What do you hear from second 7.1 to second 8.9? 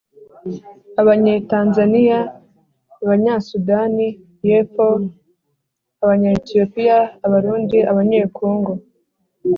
Abarundi Abanyekongo